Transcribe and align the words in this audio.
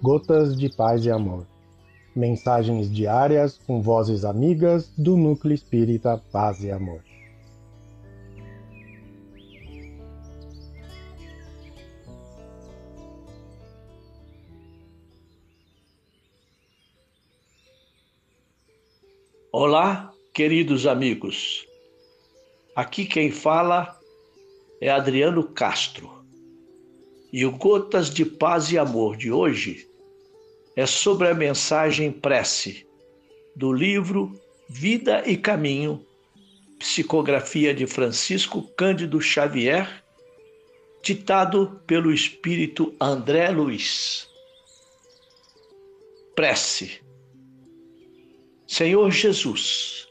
Gotas 0.00 0.56
de 0.56 0.68
Paz 0.68 1.04
e 1.04 1.10
Amor. 1.10 1.44
Mensagens 2.14 2.88
diárias 2.88 3.58
com 3.66 3.82
vozes 3.82 4.24
amigas 4.24 4.92
do 4.96 5.16
Núcleo 5.16 5.52
Espírita 5.52 6.22
Paz 6.30 6.62
e 6.62 6.70
Amor. 6.70 7.02
Olá, 19.50 20.12
queridos 20.32 20.86
amigos. 20.86 21.66
Aqui 22.76 23.04
quem 23.04 23.32
fala 23.32 23.98
é 24.80 24.88
Adriano 24.88 25.42
Castro. 25.42 26.17
E 27.30 27.44
o 27.44 27.52
Gotas 27.52 28.08
de 28.08 28.24
Paz 28.24 28.72
e 28.72 28.78
Amor 28.78 29.14
de 29.14 29.30
hoje 29.30 29.86
é 30.74 30.86
sobre 30.86 31.28
a 31.28 31.34
mensagem 31.34 32.10
prece 32.10 32.86
do 33.54 33.70
livro 33.70 34.32
Vida 34.66 35.22
e 35.26 35.36
Caminho, 35.36 36.06
psicografia 36.78 37.74
de 37.74 37.86
Francisco 37.86 38.62
Cândido 38.76 39.20
Xavier, 39.20 40.02
ditado 41.02 41.82
pelo 41.86 42.12
espírito 42.12 42.94
André 42.98 43.50
Luiz. 43.50 44.26
Prece. 46.34 47.02
Senhor 48.66 49.10
Jesus, 49.10 50.08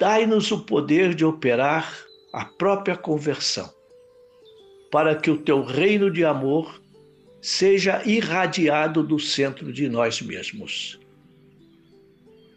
dai-nos 0.00 0.50
o 0.50 0.64
poder 0.64 1.14
de 1.14 1.24
operar 1.24 2.04
a 2.32 2.44
própria 2.44 2.96
conversão 2.96 3.72
para 4.94 5.16
que 5.16 5.28
o 5.28 5.36
teu 5.36 5.64
reino 5.64 6.08
de 6.08 6.24
amor 6.24 6.80
seja 7.42 8.00
irradiado 8.06 9.02
do 9.02 9.18
centro 9.18 9.72
de 9.72 9.88
nós 9.88 10.22
mesmos. 10.22 11.00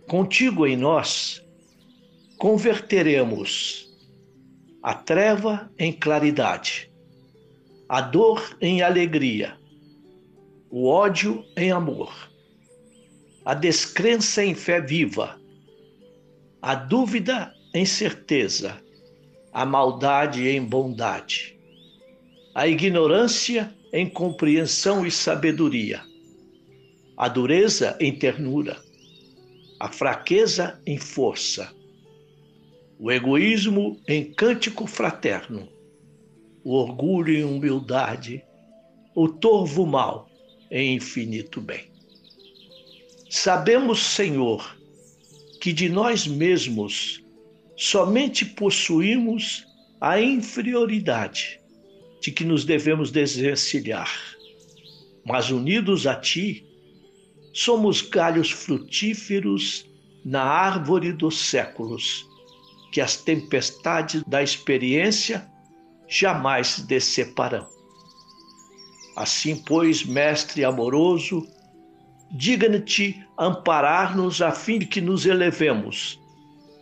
Contigo 0.08 0.68
em 0.68 0.78
nós, 0.78 1.44
converteremos 2.38 3.92
a 4.84 4.94
treva 4.94 5.68
em 5.80 5.92
claridade, 5.92 6.92
a 7.90 8.02
dor 8.02 8.56
em 8.62 8.84
alegria, 8.84 9.58
o 10.70 10.88
ódio 10.88 11.44
em 11.58 11.72
amor, 11.72 12.14
a 13.46 13.56
descrença 13.56 14.46
em 14.46 14.54
fé 14.54 14.80
viva, 14.80 15.42
a 16.62 16.76
dúvida 16.76 17.52
em 17.74 17.84
certeza, 17.84 18.80
a 19.52 19.66
maldade 19.66 20.48
em 20.48 20.64
bondade 20.64 21.57
a 22.58 22.68
ignorância 22.68 23.72
em 23.94 24.10
compreensão 24.10 25.06
e 25.06 25.12
sabedoria, 25.12 26.02
a 27.16 27.28
dureza 27.28 27.96
em 28.00 28.12
ternura, 28.12 28.82
a 29.80 29.92
fraqueza 29.92 30.82
em 30.84 30.98
força, 30.98 31.72
o 32.98 33.12
egoísmo 33.12 34.02
em 34.08 34.34
cântico 34.34 34.88
fraterno, 34.88 35.70
o 36.64 36.74
orgulho 36.74 37.32
em 37.32 37.44
humildade, 37.44 38.44
o 39.14 39.28
torvo 39.28 39.86
mal 39.86 40.28
em 40.72 40.96
infinito 40.96 41.62
bem. 41.62 41.92
Sabemos, 43.30 44.00
Senhor, 44.00 44.76
que 45.62 45.72
de 45.72 45.90
nós 45.90 46.26
mesmos 46.26 47.24
somente 47.76 48.44
possuímos 48.44 49.64
a 50.02 50.20
inferioridade 50.20 51.60
de 52.22 52.32
que 52.32 52.44
nos 52.44 52.66
devemos 52.66 53.12
desvencilhar. 53.12 54.12
Mas 55.26 55.50
unidos 55.50 56.08
a 56.08 56.16
Ti, 56.16 56.66
somos 57.54 58.02
galhos 58.02 58.52
frutíferos 58.52 59.86
na 60.24 60.44
árvore 60.44 61.12
dos 61.12 61.38
séculos, 61.38 62.28
que 62.92 63.02
as 63.02 63.18
tempestades 63.18 64.24
da 64.28 64.42
experiência 64.42 65.48
jamais 66.08 66.80
deceparão. 66.80 67.68
Assim, 69.16 69.56
pois, 69.56 70.06
Mestre 70.06 70.64
amoroso, 70.64 71.48
digna-te 72.32 73.26
amparar-nos 73.38 74.42
a 74.42 74.52
fim 74.52 74.80
de 74.80 74.86
que 74.86 75.02
nos 75.02 75.26
elevemos 75.26 76.20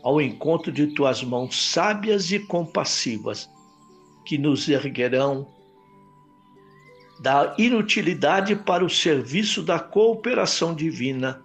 ao 0.04 0.22
encontro 0.22 0.72
de 0.72 0.88
tuas 0.88 1.24
mãos 1.24 1.72
sábias 1.72 2.32
e 2.32 2.40
compassivas 2.40 3.50
que 4.26 4.38
nos 4.38 4.68
erguerão 4.68 5.48
da 7.20 7.56
inutilidade 7.58 8.56
para 8.56 8.84
o 8.84 8.90
serviço 8.90 9.64
da 9.64 9.80
cooperação 9.80 10.76
divina, 10.76 11.42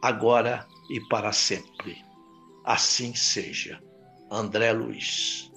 agora 0.00 0.66
e 0.88 1.00
para 1.08 1.32
sempre. 1.32 1.96
Assim 2.64 3.14
seja. 3.14 3.80
André 4.30 4.72
Luiz. 4.72 5.50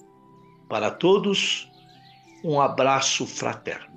Para 0.68 0.90
todos, 0.90 1.70
um 2.44 2.60
abraço 2.60 3.28
fraterno. 3.28 3.94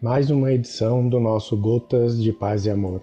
Mais 0.00 0.30
uma 0.30 0.52
edição 0.52 1.08
do 1.08 1.18
nosso 1.18 1.56
Gotas 1.56 2.22
de 2.22 2.32
Paz 2.32 2.66
e 2.66 2.70
Amor. 2.70 3.02